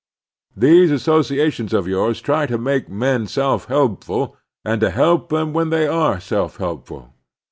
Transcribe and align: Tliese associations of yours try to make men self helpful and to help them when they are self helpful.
Tliese 0.57 0.91
associations 0.93 1.73
of 1.75 1.87
yours 1.87 2.21
try 2.21 2.47
to 2.47 2.57
make 2.57 2.89
men 2.89 3.27
self 3.27 3.65
helpful 3.65 4.35
and 4.65 4.81
to 4.81 4.89
help 4.89 5.29
them 5.29 5.53
when 5.53 5.69
they 5.69 5.85
are 5.85 6.19
self 6.19 6.57
helpful. 6.57 7.13